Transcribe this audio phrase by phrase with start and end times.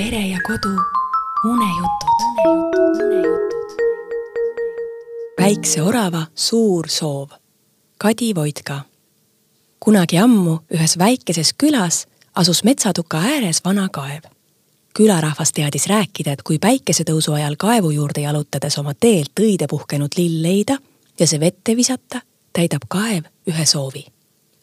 [0.00, 0.76] pere ja kodu
[1.44, 2.18] unejutud.
[5.40, 7.28] väikse orava suur soov.
[7.98, 8.80] Kadi Voidka.
[9.80, 14.22] kunagi ammu ühes väikeses külas asus metsatuka ääres vana kaev.
[14.96, 20.42] külarahvas teadis rääkida, et kui päikesetõusu ajal kaevu juurde jalutades oma teelt õide puhkenud lill
[20.42, 20.78] leida
[21.18, 22.20] ja see vette visata,
[22.52, 24.06] täidab kaev ühe soovi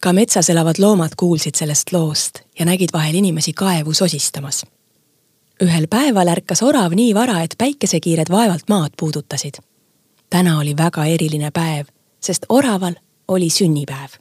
[0.00, 4.66] ka metsas elavad loomad kuulsid sellest loost ja nägid vahel inimesi kaevu sosistamas.
[5.62, 9.54] Ühel päeval ärkas orav nii vara, et päikesekiired vaevalt maad puudutasid.
[10.30, 11.86] täna oli väga eriline päev,
[12.20, 12.94] sest oraval
[13.28, 14.18] oli sünnipäev.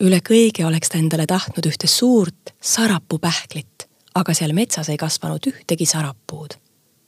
[0.00, 5.86] üle kõige oleks ta endale tahtnud ühte suurt sarapupähklit, aga seal metsas ei kasvanud ühtegi
[5.86, 6.50] sarapuud.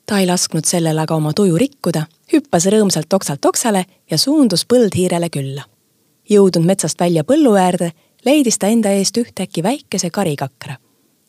[0.07, 5.31] ta ei lasknud sellel aga oma tuju rikkuda, hüppas rõõmsalt oksalt oksale ja suundus põldhiirele
[5.31, 5.65] külla
[6.31, 7.91] jõudnud metsast välja põllu äärde,
[8.25, 10.77] leidis ta enda eest ühtäkki väikese karikakra.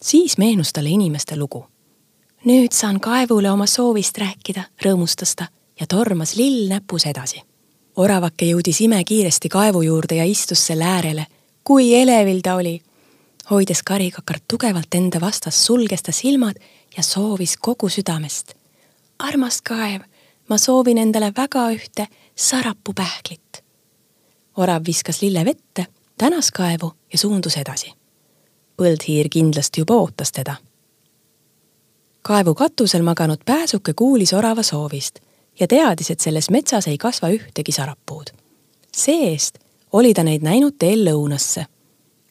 [0.02, 1.66] siis meenus talle inimeste lugu.
[2.45, 5.48] Nüüd saan kaevule oma soovist rääkida, rõõmustas ta
[5.79, 7.41] ja tormas lill näpus edasi.
[7.96, 11.26] oravake jõudis imekiiresti kaevu juurde ja istus selle äärele.
[11.63, 12.82] kui elevil ta oli!
[13.51, 16.55] hoides karikakart tugevalt enda vastas, sulges ta silmad
[16.98, 18.54] ja soovis kogu südamest.
[19.20, 20.01] armas kaev,
[20.49, 23.66] ma soovin endale väga ühte sarapupähklit
[24.57, 27.93] orav viskas lille vette, tänas kaevu ja suundus edasi.
[28.77, 30.55] põldhiir kindlasti juba ootas teda.
[32.27, 35.20] Kaevu katusel maganud pääsuke kuulis orava soovist
[35.59, 38.26] ja teadis, et selles metsas ei kasva ühtegi sarapuud.
[38.98, 39.59] see-eest
[39.93, 41.65] oli ta neid näinud teel lõunasse.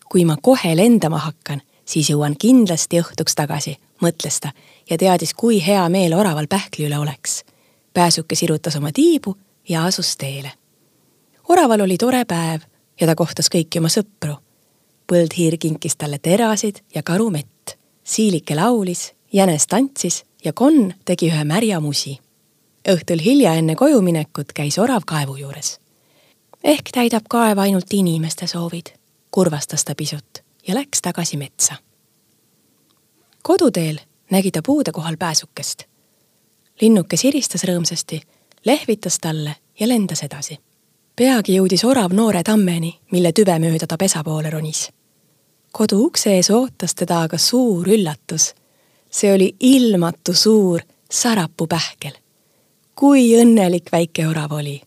[0.08, 4.52] kui ma kohe lendama hakkan, siis jõuan kindlasti õhtuks tagasi, mõtles ta
[4.90, 7.44] ja teadis, kui hea meel oraval pähkli üle oleks.
[7.92, 9.36] pääsuke sirutas oma tiibu
[9.68, 10.52] ja asus teele
[11.48, 12.60] oraval oli tore päev
[13.00, 14.36] ja ta kohtas kõiki oma sõpru.
[15.06, 17.78] põldhiir kinkis talle terasid ja karumett.
[18.04, 22.18] siilike laulis, jänes tantsis ja konn tegi ühe märja musi.
[22.88, 25.80] õhtul hilja enne koju minekut käis orav kaevu juures.
[26.64, 28.86] ehk täidab kaev ainult inimeste soovid,
[29.30, 31.74] kurvastas ta pisut ja läks tagasi metsa.
[33.42, 33.98] koduteel
[34.30, 35.82] nägi ta puude kohal pääsukest.
[36.80, 38.20] linnuke siristas rõõmsasti,
[38.64, 40.58] lehvitas talle ja lendas edasi
[41.16, 44.90] peagi jõudis orav noore tammeni, mille tüve mööda ta pesa poole ronis.
[45.72, 48.54] kodu ukse ees ootas teda aga suur üllatus.
[49.14, 50.80] See oli ilmatu suur
[51.10, 52.12] sarapupähkel.
[52.94, 54.80] kui õnnelik väike orav oli.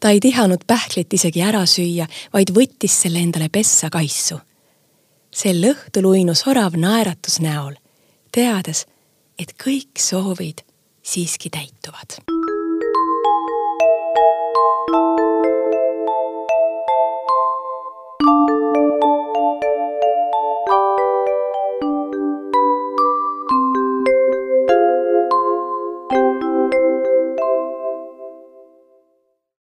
[0.00, 4.40] ta ei tihanud pähklit isegi ära süüa, vaid võttis selle endale pessa kaisu.
[5.30, 7.74] sel õhtul uinus orav naeratus näol,
[8.32, 8.86] teades,
[9.38, 10.64] et kõik soovid
[11.02, 12.35] siiski täituvad.